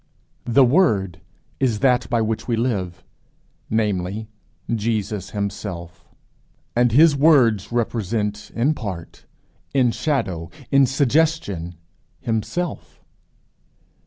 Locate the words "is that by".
1.59-2.21